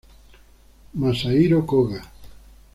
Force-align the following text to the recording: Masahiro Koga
Masahiro 0.95 1.61
Koga 1.67 2.01